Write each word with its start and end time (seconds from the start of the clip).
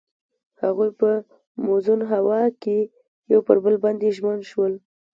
هغوی 0.63 0.89
په 0.99 1.09
موزون 1.65 1.99
هوا 2.11 2.41
کې 2.61 2.77
پر 3.45 3.57
بل 3.63 3.75
باندې 3.83 4.15
ژمن 4.17 4.39
شول. 4.49 4.73